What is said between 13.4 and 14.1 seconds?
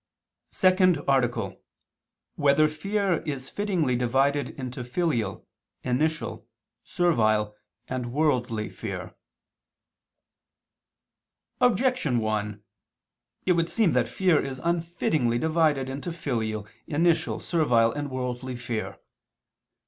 It would seem that